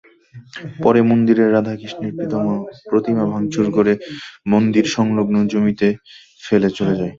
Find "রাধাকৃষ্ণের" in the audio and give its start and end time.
1.51-2.11